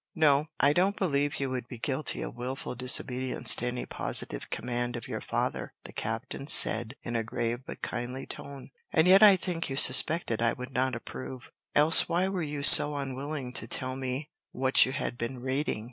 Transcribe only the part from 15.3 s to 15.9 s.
reading?"